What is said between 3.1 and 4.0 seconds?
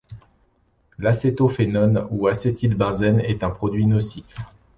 est un produit